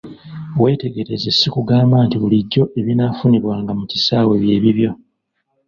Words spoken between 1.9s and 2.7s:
nti bulijjo